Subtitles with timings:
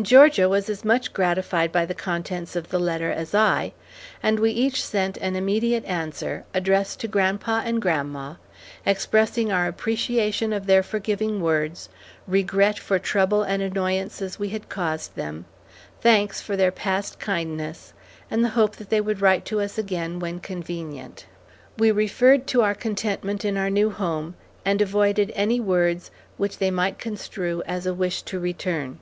[0.00, 3.72] Georgia was as much gratified by the contents of the letter as I,
[4.22, 8.34] and we each sent an immediate answer, addressed to grandpa and grandma,
[8.86, 11.88] expressing our appreciation of their forgiving words,
[12.28, 15.44] regret for trouble and annoyances we had caused them,
[16.00, 17.92] thanks for their past kindness,
[18.30, 21.26] and the hope that they would write to us again when convenient.
[21.76, 26.70] We referred to our contentment in our new home, and avoided any words which they
[26.70, 29.00] might construe as a wish to return.